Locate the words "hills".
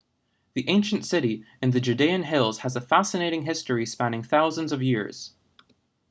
2.23-2.57